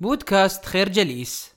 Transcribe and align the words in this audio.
بودكاست 0.00 0.64
خير 0.64 0.88
جليس. 0.88 1.54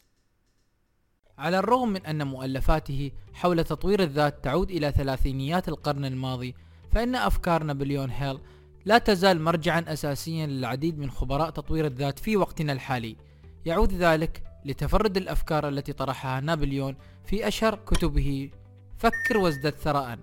على 1.38 1.60
الرغم 1.60 1.90
من 1.90 2.06
أن 2.06 2.28
مؤلفاته 2.28 3.12
حول 3.34 3.64
تطوير 3.64 4.04
الذات 4.04 4.44
تعود 4.44 4.72
إلى 4.72 4.92
ثلاثينيات 4.92 5.70
القرن 5.70 6.06
الماضي 6.06 6.56
فإن 6.92 7.16
أفكار 7.16 7.64
نابليون 7.64 8.10
هيل 8.10 8.40
لا 8.86 8.98
تزال 8.98 9.42
مرجعا 9.42 9.86
أساسيا 9.88 10.46
للعديد 10.46 11.00
من 11.00 11.12
خبراء 11.12 11.50
تطوير 11.50 11.86
الذات 11.86 12.20
في 12.20 12.38
وقتنا 12.38 12.74
الحالي. 12.74 13.16
يعود 13.66 13.94
ذلك 13.94 14.44
لتفرد 14.66 15.18
الأفكار 15.18 15.70
التي 15.70 15.94
طرحها 15.94 16.40
نابليون 16.40 16.96
في 17.26 17.48
أشهر 17.48 17.76
كتبه 17.76 18.52
فكر 18.98 19.38
وازدد 19.38 19.74
ثراء 19.74 20.20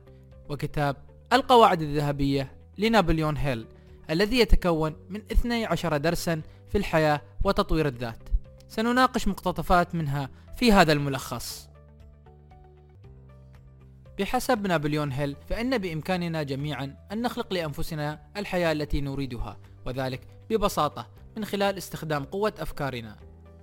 وكتاب 0.49 0.97
القواعد 1.33 1.83
الذهبية 1.83 2.53
لنابليون 2.79 3.37
هيل 3.37 3.67
الذي 4.11 4.39
يتكون 4.39 4.97
من 5.09 5.23
12 5.33 5.97
درسا 5.97 6.43
في 6.71 6.79
الحياة 6.79 7.21
وتطوير 7.45 7.87
الذات. 7.87 8.29
سنناقش 8.69 9.29
مقتطفات 9.29 9.95
منها 9.95 10.31
في 10.57 10.73
هذا 10.73 10.93
الملخص. 10.93 11.71
بحسب 14.19 14.67
نابليون 14.67 15.13
هيل 15.13 15.37
فإن 15.49 15.79
بإمكاننا 15.79 16.43
جميعا 16.43 16.97
أن 17.13 17.23
نخلق 17.23 17.53
لأنفسنا 17.53 18.21
الحياة 18.37 18.73
التي 18.73 19.01
نريدها 19.01 19.57
وذلك 19.87 20.21
ببساطة 20.51 21.09
من 21.37 21.45
خلال 21.45 21.79
استخدام 21.79 22.25
قوة 22.25 22.55
أفكارنا. 22.59 23.17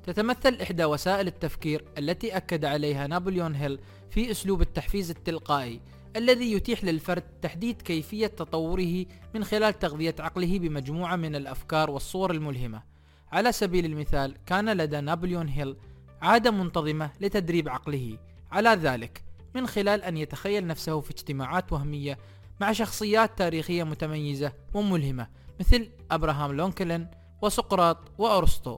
تتمثل 0.04 0.58
إحدى 0.62 0.86
وسائل 0.86 1.28
التفكير 1.28 1.86
التي 1.98 2.38
أكد 2.38 2.66
عليها 2.66 3.08
نابليون 3.08 3.56
هيل 3.56 3.80
في 4.10 4.32
أسلوب 4.32 4.62
التحفيز 4.62 5.10
التلقائي 5.10 5.82
الذي 6.16 6.52
يتيح 6.52 6.84
للفرد 6.84 7.24
تحديد 7.42 7.82
كيفية 7.82 8.28
تطوره 8.28 9.06
من 9.36 9.44
خلال 9.44 9.80
تغذية 9.80 10.16
عقله 10.20 10.60
بمجموعة 10.60 11.16
من 11.16 11.36
الأفكار 11.36 11.90
والصور 11.90 12.32
الملهمة. 12.32 12.97
على 13.32 13.52
سبيل 13.52 13.86
المثال 13.86 14.38
كان 14.46 14.70
لدى 14.70 15.02
نابليون 15.02 15.48
هيل 15.48 15.78
عادة 16.22 16.52
منتظمة 16.52 17.12
لتدريب 17.22 17.70
عقله. 17.70 18.18
على 18.52 18.70
ذلك 18.70 19.24
من 19.56 19.68
خلال 19.68 20.04
أن 20.04 20.18
يتخيل 20.18 20.68
نفسه 20.68 21.00
في 21.02 21.12
اجتماعات 21.12 21.74
وهمية 21.74 22.18
مع 22.62 22.72
شخصيات 22.72 23.38
تاريخية 23.38 23.84
متميزة 23.84 24.54
وملهمة 24.74 25.28
مثل 25.60 25.90
أبراهام 26.12 26.52
لونكلن 26.52 27.08
وسقراط 27.42 27.98
وأرسطو. 28.18 28.78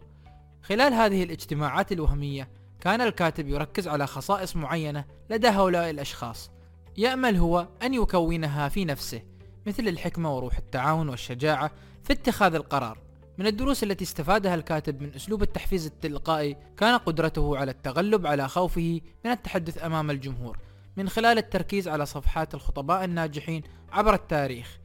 خلال 0.63 0.93
هذه 0.93 1.23
الاجتماعات 1.23 1.91
الوهمية 1.91 2.49
كان 2.79 3.02
الكاتب 3.02 3.47
يركز 3.47 3.87
على 3.87 4.07
خصائص 4.07 4.55
معينة 4.55 5.05
لدى 5.29 5.47
هؤلاء 5.47 5.89
الأشخاص. 5.89 6.52
يأمل 6.97 7.35
هو 7.35 7.67
أن 7.83 7.93
يكونها 7.93 8.69
في 8.69 8.85
نفسه 8.85 9.21
مثل 9.65 9.87
الحكمة 9.87 10.35
وروح 10.35 10.57
التعاون 10.57 11.09
والشجاعة 11.09 11.71
في 12.03 12.13
اتخاذ 12.13 12.55
القرار. 12.55 13.08
من 13.39 13.47
الدروس 13.47 13.83
التي 13.83 14.03
استفادها 14.03 14.55
الكاتب 14.55 15.01
من 15.01 15.13
أسلوب 15.15 15.43
التحفيز 15.43 15.85
التلقائي 15.85 16.57
كان 16.77 16.97
قدرته 16.97 17.57
على 17.57 17.71
التغلب 17.71 18.27
على 18.27 18.47
خوفه 18.47 19.01
من 19.25 19.31
التحدث 19.31 19.83
أمام 19.83 20.11
الجمهور 20.11 20.57
من 20.97 21.09
خلال 21.09 21.37
التركيز 21.37 21.87
على 21.87 22.05
صفحات 22.05 22.53
الخطباء 22.53 23.03
الناجحين 23.03 23.63
عبر 23.91 24.13
التاريخ 24.13 24.79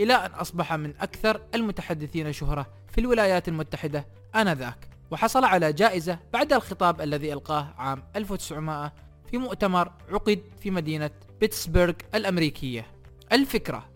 إلى 0.00 0.14
أن 0.14 0.30
أصبح 0.30 0.72
من 0.72 0.94
أكثر 1.00 1.40
المتحدثين 1.54 2.32
شهرة 2.32 2.66
في 2.92 3.00
الولايات 3.00 3.48
المتحدة 3.48 4.06
آنذاك. 4.34 4.88
وحصل 5.10 5.44
على 5.44 5.72
جائزة 5.72 6.18
بعد 6.32 6.52
الخطاب 6.52 7.00
الذي 7.00 7.32
ألقاه 7.32 7.74
عام 7.78 8.02
1900 8.16 8.92
في 9.30 9.38
مؤتمر 9.38 9.92
عقد 10.10 10.40
في 10.60 10.70
مدينة 10.70 11.10
بيتسبرغ 11.40 11.94
الأمريكية. 12.14 12.86
الفكرة 13.32 13.88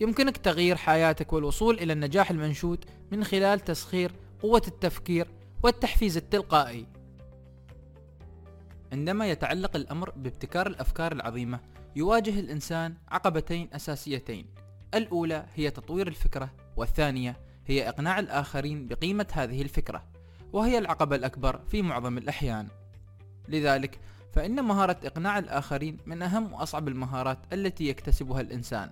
يمكنك 0.00 0.36
تغيير 0.36 0.76
حياتك 0.76 1.32
والوصول 1.32 1.78
إلى 1.78 1.92
النجاح 1.92 2.30
المنشود 2.30 2.84
من 3.12 3.24
خلال 3.24 3.60
تسخير 3.60 4.12
قوة 4.42 4.62
التفكير 4.68 5.28
والتحفيز 5.62 6.16
التلقائي. 6.16 6.86
عندما 8.92 9.30
يتعلق 9.30 9.76
الأمر 9.76 10.10
بابتكار 10.10 10.66
الأفكار 10.66 11.12
العظيمة 11.12 11.60
يواجه 11.96 12.40
الإنسان 12.40 12.94
عقبتين 13.08 13.68
أساسيتين. 13.72 14.46
الأولى 14.94 15.46
هي 15.54 15.70
تطوير 15.70 16.08
الفكرة 16.08 16.50
والثانية 16.76 17.36
هي 17.66 17.88
إقناع 17.88 18.18
الآخرين 18.18 18.88
بقيمة 18.88 19.26
هذه 19.32 19.62
الفكرة 19.62 20.04
وهي 20.52 20.78
العقبة 20.78 21.16
الأكبر 21.16 21.60
في 21.68 21.82
معظم 21.82 22.18
الأحيان. 22.18 22.68
لذلك 23.48 24.00
فإن 24.32 24.64
مهارة 24.64 24.96
إقناع 25.04 25.38
الآخرين 25.38 25.98
من 26.06 26.22
أهم 26.22 26.52
وأصعب 26.52 26.88
المهارات 26.88 27.38
التي 27.52 27.88
يكتسبها 27.88 28.40
الإنسان. 28.40 28.90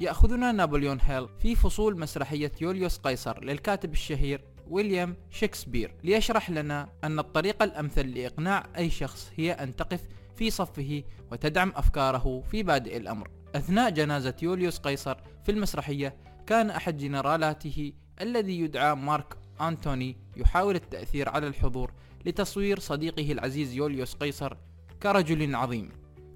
يأخذنا 0.00 0.52
نابليون 0.52 0.98
هيل 1.00 1.28
في 1.38 1.54
فصول 1.54 2.00
مسرحية 2.00 2.52
يوليوس 2.60 2.98
قيصر 2.98 3.44
للكاتب 3.44 3.92
الشهير 3.92 4.44
ويليام 4.68 5.16
شكسبير 5.30 5.94
ليشرح 6.04 6.50
لنا 6.50 6.88
أن 7.04 7.18
الطريقة 7.18 7.64
الأمثل 7.64 8.06
لإقناع 8.06 8.66
أي 8.76 8.90
شخص 8.90 9.32
هي 9.36 9.52
أن 9.52 9.76
تقف 9.76 10.00
في 10.36 10.50
صفه 10.50 11.02
وتدعم 11.32 11.72
أفكاره 11.76 12.42
في 12.50 12.62
بادئ 12.62 12.96
الأمر. 12.96 13.30
أثناء 13.54 13.90
جنازة 13.90 14.34
يوليوس 14.42 14.78
قيصر 14.78 15.16
في 15.44 15.52
المسرحية 15.52 16.16
كان 16.46 16.70
أحد 16.70 16.96
جنرالاته 16.96 17.92
الذي 18.20 18.60
يدعى 18.60 18.94
مارك 18.94 19.36
أنتوني 19.60 20.16
يحاول 20.36 20.74
التأثير 20.74 21.28
على 21.28 21.46
الحضور 21.46 21.92
لتصوير 22.26 22.78
صديقه 22.78 23.32
العزيز 23.32 23.74
يوليوس 23.74 24.14
قيصر 24.14 24.56
كرجل 25.02 25.54
عظيم. 25.54 25.88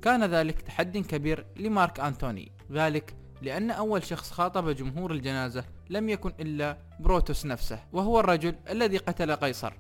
كان 0.03 0.25
ذلك 0.25 0.61
تحد 0.61 0.99
كبير 0.99 1.47
لمارك 1.57 2.01
أنتوني. 2.01 2.53
ذلك 2.73 3.15
لأن 3.43 3.71
أول 3.71 4.05
شخص 4.05 4.31
خاطب 4.31 4.71
جمهور 4.71 5.13
الجنازة 5.13 5.65
لم 5.91 6.09
يكن 6.09 6.33
إلا 6.41 6.79
بروتوس 7.01 7.47
نفسه 7.47 7.85
وهو 7.93 8.21
الرجل 8.21 8.55
الذي 8.71 8.97
قتل 8.97 9.37
قيصر. 9.37 9.73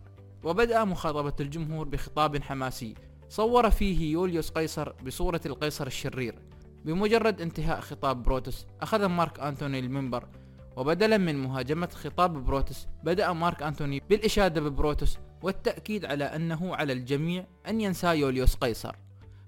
وبدأ 0.44 0.84
مخاطبة 0.84 1.32
الجمهور 1.40 1.88
بخطاب 1.88 2.42
حماسي. 2.42 2.94
صور 3.28 3.70
فيه 3.70 4.12
يوليوس 4.12 4.50
قيصر 4.50 4.92
بصورة 4.92 5.40
القيصر 5.46 5.86
الشرير. 5.86 6.38
بمجرد 6.84 7.40
انتهاء 7.40 7.80
خطاب 7.80 8.22
بروتوس 8.22 8.66
أخذ 8.80 9.06
مارك 9.06 9.40
أنتوني 9.40 9.78
المنبر. 9.78 10.28
وبدلا 10.76 11.16
من 11.16 11.42
مهاجمة 11.42 11.88
خطاب 11.88 12.44
بروتوس 12.44 12.86
بدأ 13.04 13.32
مارك 13.32 13.62
أنتوني 13.62 14.02
بالإشادة 14.10 14.60
ببروتوس 14.60 15.18
والتأكيد 15.42 16.04
على 16.04 16.24
أنه 16.24 16.76
على 16.76 16.92
الجميع 16.92 17.46
أن 17.68 17.80
ينسى 17.80 18.06
يوليوس 18.06 18.54
قيصر. 18.54 18.96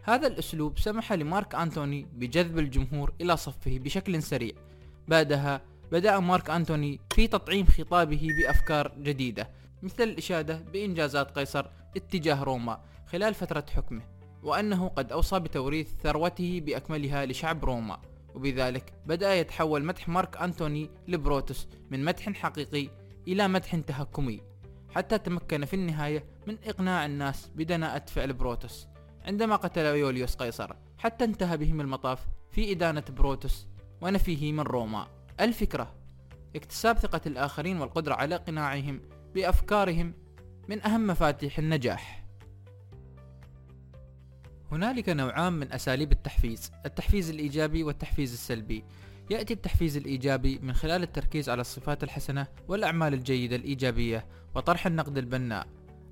هذا 0.03 0.27
الأسلوب 0.27 0.79
سمح 0.79 1.13
لمارك 1.13 1.55
أنتوني 1.55 2.07
بجذب 2.13 2.59
الجمهور 2.59 3.13
إلى 3.21 3.37
صفه 3.37 3.79
بشكل 3.79 4.23
سريع. 4.23 4.53
بعدها 5.09 5.63
بدأ 5.93 6.19
مارك 6.19 6.51
أنتوني 6.51 7.01
في 7.15 7.27
تطعيم 7.27 7.67
خطابه 7.67 8.29
بأفكار 8.39 8.93
جديدة 8.99 9.51
مثل 9.83 10.03
الإشادة 10.03 10.57
بإنجازات 10.73 11.39
قيصر 11.39 11.67
اتجاه 11.97 12.43
روما 12.43 12.81
خلال 13.07 13.35
فترة 13.35 13.65
حكمه 13.77 14.03
وأنه 14.43 14.89
قد 14.89 15.13
أوصى 15.13 15.39
بتوريث 15.39 15.89
ثروته 16.03 16.61
بأكملها 16.61 17.27
لشعب 17.27 17.65
روما. 17.65 18.01
وبذلك 18.35 18.93
بدأ 19.07 19.35
يتحول 19.35 19.85
مدح 19.85 20.09
مارك 20.09 20.37
أنتوني 20.37 20.91
لبروتوس 21.09 21.69
من 21.91 22.05
مدح 22.05 22.33
حقيقي 22.33 22.89
إلى 23.29 23.49
مدح 23.49 23.77
تهكمي 23.77 24.41
حتى 24.95 25.19
تمكن 25.19 25.65
في 25.65 25.75
النهاية 25.75 26.25
من 26.47 26.57
إقناع 26.65 27.07
الناس 27.07 27.51
بدناءة 27.55 28.05
فعل 28.07 28.33
بروتوس. 28.33 28.87
عندما 29.25 29.57
قتل 29.57 29.85
يوليوس 29.85 30.35
قيصر 30.35 30.73
حتى 30.99 31.25
انتهى 31.25 31.57
بهم 31.57 31.81
المطاف 31.81 32.27
في 32.51 32.73
إدانة 32.73 33.05
بروتوس 33.11 33.67
ونفيه 34.01 34.53
من 34.53 34.61
روما. 34.61 35.07
الفكرة 35.41 35.95
اكتساب 36.57 36.99
ثقة 36.99 37.21
الآخرين 37.27 37.81
والقدرة 37.81 38.15
على 38.15 38.35
إقناعهم 38.35 39.01
بأفكارهم 39.35 40.15
من 40.69 40.87
أهم 40.87 41.07
مفاتيح 41.07 41.59
النجاح. 41.59 42.25
هنالك 44.73 45.09
نوعان 45.09 45.53
من 45.53 45.73
أساليب 45.73 46.13
التحفيز 46.13 46.73
التحفيز 46.87 47.31
الإيجابي 47.31 47.83
والتحفيز 47.83 48.33
السلبي. 48.33 48.85
يأتي 49.31 49.55
التحفيز 49.55 49.97
الإيجابي 49.97 50.59
من 50.59 50.73
خلال 50.73 51.03
التركيز 51.03 51.49
على 51.49 51.61
الصفات 51.61 52.05
الحسنة 52.05 52.47
والأعمال 52.69 53.15
الجيدة 53.15 53.57
الإيجابية 53.57 54.27
وطرح 54.55 54.87
النقد 54.87 55.19
البناء. 55.19 55.67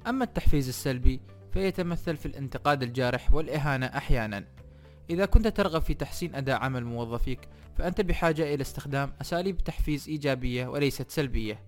أما 0.07 0.25
التحفيز 0.25 0.69
السلبي 0.69 1.21
فيتمثل 1.59 2.17
في 2.17 2.27
الانتقاد 2.27 2.83
الجارح 2.83 3.35
والإهانة 3.35 3.87
أحيانا. 3.87 4.45
إذا 5.11 5.27
كنت 5.27 5.49
ترغب 5.49 5.83
في 5.83 5.95
تحسين 5.95 6.35
أداء 6.35 6.63
عمل 6.63 6.85
موظفيك 6.85 7.49
فأنت 7.77 8.01
بحاجة 8.01 8.55
إلى 8.55 8.63
استخدام 8.63 9.13
أساليب 9.21 9.59
تحفيز 9.59 10.09
إيجابية 10.09 10.67
وليست 10.67 11.11
سلبية. 11.11 11.61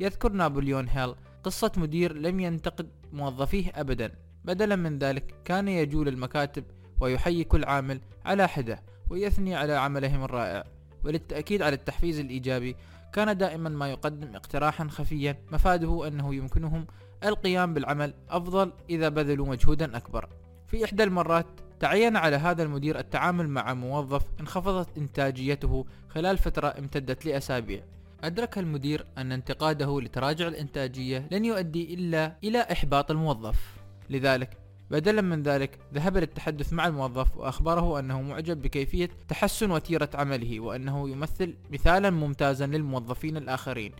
يذكر 0.00 0.32
نابليون 0.32 0.88
هيل 0.88 1.14
قصة 1.44 1.72
مدير 1.76 2.12
لم 2.12 2.40
ينتقد 2.40 2.88
موظفيه 3.12 3.72
أبدا. 3.74 4.14
بدلا 4.44 4.76
من 4.76 4.98
ذلك 4.98 5.34
كان 5.44 5.68
يجول 5.68 6.08
المكاتب 6.08 6.64
ويحيي 7.00 7.44
كل 7.44 7.64
عامل 7.64 8.00
على 8.24 8.48
حدة 8.48 8.82
ويثني 9.10 9.54
على 9.54 9.72
عملهم 9.72 10.24
الرائع. 10.24 10.64
وللتأكيد 11.04 11.62
على 11.62 11.74
التحفيز 11.74 12.18
الإيجابي 12.18 12.76
كان 13.12 13.36
دائما 13.36 13.68
ما 13.68 13.90
يقدم 13.90 14.36
اقتراحا 14.36 14.88
خفيا 14.88 15.38
مفاده 15.52 16.08
أنه 16.08 16.34
يمكنهم 16.34 16.86
القيام 17.24 17.74
بالعمل 17.74 18.14
أفضل 18.30 18.72
إذا 18.90 19.08
بذلوا 19.08 19.46
مجهودا 19.46 19.96
أكبر. 19.96 20.28
في 20.66 20.84
إحدى 20.84 21.02
المرات 21.02 21.46
تعين 21.80 22.16
على 22.16 22.36
هذا 22.36 22.62
المدير 22.62 22.98
التعامل 22.98 23.48
مع 23.48 23.74
موظف 23.74 24.22
انخفضت 24.40 24.98
إنتاجيته 24.98 25.86
خلال 26.08 26.38
فترة 26.38 26.74
امتدت 26.78 27.26
لأسابيع. 27.26 27.82
أدرك 28.24 28.58
المدير 28.58 29.06
أن 29.18 29.32
انتقاده 29.32 30.00
لتراجع 30.00 30.48
الإنتاجية 30.48 31.28
لن 31.30 31.44
يؤدي 31.44 31.94
إلا 31.94 32.36
إلى 32.44 32.58
إحباط 32.58 33.10
الموظف. 33.10 33.76
لذلك 34.10 34.56
بدلا 34.90 35.22
من 35.22 35.42
ذلك 35.42 35.78
ذهب 35.94 36.16
للتحدث 36.16 36.72
مع 36.72 36.86
الموظف 36.86 37.36
وأخبره 37.36 37.98
أنه 37.98 38.22
معجب 38.22 38.62
بكيفية 38.62 39.08
تحسن 39.28 39.70
وتيرة 39.70 40.10
عمله 40.14 40.60
وأنه 40.60 41.08
يمثل 41.10 41.54
مثالا 41.72 42.10
ممتازا 42.10 42.66
للموظفين 42.66 43.36
الآخرين. 43.36 43.92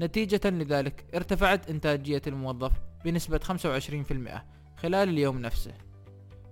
نتيجة 0.00 0.50
لذلك 0.50 1.04
ارتفعت 1.14 1.70
إنتاجية 1.70 2.22
الموظف 2.26 2.72
بنسبة 3.04 3.38
25% 3.38 4.44
خلال 4.76 5.08
اليوم 5.08 5.38
نفسه. 5.38 5.74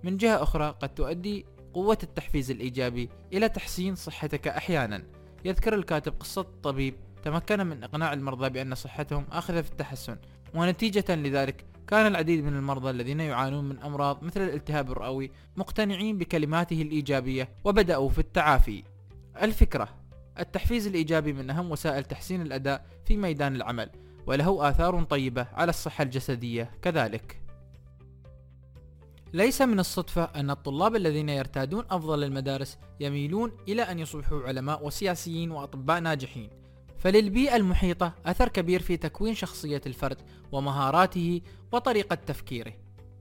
من 0.03 0.17
جهة 0.17 0.43
أخرى 0.43 0.75
قد 0.81 0.89
تؤدي 0.89 1.45
قوة 1.73 1.97
التحفيز 2.03 2.51
الإيجابي 2.51 3.09
إلى 3.33 3.49
تحسين 3.49 3.95
صحتك 3.95 4.47
أحيانا. 4.47 5.03
يذكر 5.45 5.75
الكاتب 5.75 6.13
قصة 6.19 6.41
طبيب 6.63 6.95
تمكن 7.23 7.67
من 7.67 7.83
إقناع 7.83 8.13
المرضى 8.13 8.49
بأن 8.49 8.75
صحتهم 8.75 9.25
آخذة 9.31 9.61
في 9.61 9.71
التحسن 9.71 10.17
ونتيجة 10.53 11.15
لذلك 11.15 11.65
كان 11.87 12.07
العديد 12.07 12.43
من 12.43 12.55
المرضى 12.55 12.89
الذين 12.89 13.19
يعانون 13.19 13.69
من 13.69 13.79
أمراض 13.79 14.23
مثل 14.23 14.41
الالتهاب 14.41 14.91
الرئوي 14.91 15.31
مقتنعين 15.55 16.17
بكلماته 16.17 16.81
الإيجابية 16.81 17.49
وبدأوا 17.63 18.09
في 18.09 18.19
التعافي. 18.19 18.83
الفكرة 19.41 19.89
التحفيز 20.39 20.87
الإيجابي 20.87 21.33
من 21.33 21.49
أهم 21.49 21.71
وسائل 21.71 22.03
تحسين 22.03 22.41
الأداء 22.41 22.85
في 23.05 23.17
ميدان 23.17 23.55
العمل 23.55 23.89
وله 24.27 24.69
آثار 24.69 25.03
طيبة 25.03 25.47
على 25.53 25.69
الصحة 25.69 26.03
الجسدية 26.03 26.71
كذلك. 26.81 27.41
ليس 29.33 29.61
من 29.61 29.79
الصدفة 29.79 30.23
أن 30.23 30.49
الطلاب 30.49 30.95
الذين 30.95 31.29
يرتادون 31.29 31.85
أفضل 31.89 32.23
المدارس 32.23 32.77
يميلون 32.99 33.51
إلى 33.67 33.81
أن 33.81 33.99
يصبحوا 33.99 34.47
علماء 34.47 34.85
وسياسيين 34.85 35.51
وأطباء 35.51 35.99
ناجحين. 35.99 36.49
فللبيئة 36.97 37.55
المحيطة 37.55 38.13
أثر 38.25 38.47
كبير 38.49 38.81
في 38.81 38.97
تكوين 38.97 39.35
شخصية 39.35 39.81
الفرد 39.85 40.17
ومهاراته 40.51 41.41
وطريقة 41.71 42.15
تفكيره. 42.15 42.73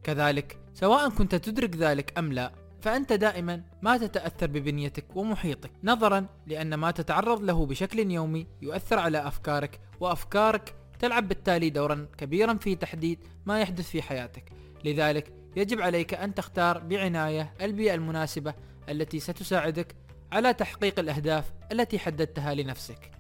كذلك 0.03 0.59
سواء 0.75 1.09
كنت 1.09 1.35
تدرك 1.35 1.77
ذلك 1.77 2.19
أم 2.19 2.33
لا 2.33 2.66
فأنت 2.87 3.13
دائما 3.13 3.63
ما 3.83 3.97
تتأثر 3.97 4.47
ببنيتك 4.47 5.17
ومحيطك 5.17 5.71
نظرا 5.85 6.27
لأن 6.47 6.75
ما 6.75 6.91
تتعرض 6.91 7.43
له 7.43 7.67
بشكل 7.67 8.11
يومي 8.11 8.47
يؤثر 8.63 8.99
على 8.99 9.29
أفكارك 9.29 9.81
وأفكارك 10.01 10.75
تلعب 10.99 11.29
بالتالي 11.29 11.71
دورا 11.71 12.07
كبيرا 12.19 12.55
في 12.55 12.75
تحديد 12.75 13.19
ما 13.47 13.61
يحدث 13.61 13.91
في 13.91 14.03
حياتك. 14.03 14.53
لذلك 14.85 15.33
يجب 15.57 15.81
عليك 15.81 16.15
أن 16.15 16.35
تختار 16.35 16.79
بعناية 16.79 17.53
البيئة 17.61 17.95
المناسبة 17.95 18.55
التي 18.89 19.21
ستساعدك 19.21 19.95
على 20.33 20.55
تحقيق 20.55 20.99
الأهداف 20.99 21.53
التي 21.73 21.99
حددتها 21.99 22.55
لنفسك. 22.55 23.11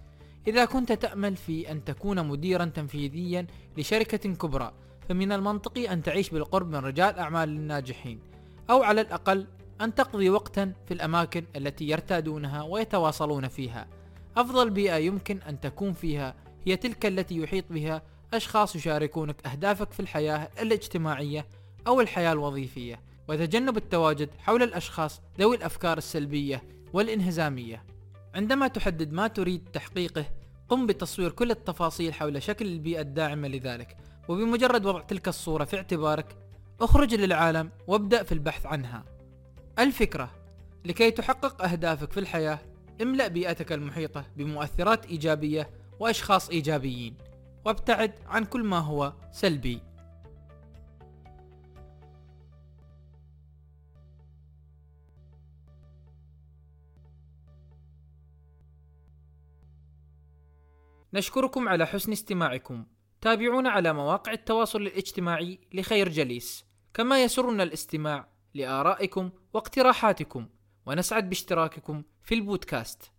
إذا 0.49 0.65
كنت 0.65 0.93
تأمل 0.93 1.37
في 1.37 1.71
أن 1.71 1.85
تكون 1.85 2.27
مديرا 2.27 2.65
تنفيذيا 2.65 3.47
لشركة 3.77 4.35
كبرى 4.35 4.73
فمن 5.09 5.33
المنطقي 5.33 5.93
أن 5.93 6.03
تعيش 6.03 6.31
بالقرب 6.31 6.69
من 6.69 6.77
رجال 6.77 7.19
أعمال 7.19 7.49
الناجحين. 7.49 8.36
أو 8.71 8.83
على 8.83 9.01
الأقل 9.01 9.47
أن 9.81 9.95
تقضي 9.95 10.31
وقتا 10.31 10.73
في 10.87 10.95
الأماكن 10.95 11.45
التي 11.57 11.89
يرتادونها 11.89 12.63
ويتواصلون 12.63 13.49
فيها. 13.49 13.87
أفضل 14.37 14.71
بيئة 14.71 14.97
يمكن 14.97 15.39
أن 15.49 15.61
تكون 15.61 15.93
فيها 15.93 16.35
هي 16.67 16.77
تلك 16.77 17.07
التي 17.07 17.37
يحيط 17.37 17.65
بها 17.71 18.03
أشخاص 18.35 18.77
يشاركونك 18.77 19.47
أهدافك 19.47 19.93
في 19.93 20.01
الحياة 20.01 20.49
الاجتماعية 20.61 21.47
أو 21.87 22.01
الحياة 22.01 22.33
الوظيفية. 22.33 23.01
وتجنب 23.29 23.77
التواجد 23.77 24.31
حول 24.39 24.63
الأشخاص 24.63 25.21
ذوي 25.39 25.57
الأفكار 25.57 25.99
السلبية 25.99 26.63
والإنهزامية. 26.93 27.85
عندما 28.35 28.69
تحدد 28.69 29.13
ما 29.13 29.27
تريد 29.27 29.69
تحقيقه 29.73 30.25
قم 30.69 30.87
بتصوير 30.87 31.31
كل 31.31 31.51
التفاصيل 31.51 32.15
حول 32.15 32.43
شكل 32.43 32.67
البيئة 32.67 33.01
الداعمة 33.01 33.49
لذلك. 33.49 33.97
وبمجرد 34.29 34.87
وضع 34.87 35.01
تلك 35.01 35.29
الصورة 35.29 35.65
في 35.65 35.77
اعتبارك 35.77 36.46
اخرج 36.81 37.15
للعالم 37.15 37.71
وابدأ 37.87 38.23
في 38.23 38.33
البحث 38.33 38.67
عنها. 38.67 39.05
الفكرة 39.79 40.31
لكي 40.85 41.11
تحقق 41.11 41.63
أهدافك 41.63 42.13
في 42.13 42.21
الحياة 42.21 42.59
املأ 43.03 43.29
بيئتك 43.29 43.73
المحيطة 43.73 44.25
بمؤثرات 44.37 45.07
إيجابية 45.07 45.71
وأشخاص 46.01 46.51
إيجابيين 46.51 47.17
وابتعد 47.65 48.13
عن 48.27 48.45
كل 48.45 48.65
ما 48.65 48.79
هو 48.79 49.13
سلبي. 49.33 49.81
نشكركم 61.15 61.69
على 61.69 61.87
حسن 61.87 62.13
استماعكم. 62.13 62.87
تابعونا 63.21 63.71
على 63.71 63.93
مواقع 63.93 64.33
التواصل 64.33 64.83
الاجتماعي 64.83 65.61
لخير 65.75 66.09
جليس. 66.09 66.66
كما 66.97 67.23
يسرنا 67.25 67.63
الاستماع 67.63 68.29
لآرائكم 68.55 69.31
واقتراحاتكم 69.55 70.49
ونسعد 70.87 71.29
باشتراككم 71.29 72.03
في 72.23 72.35
البودكاست. 72.35 73.13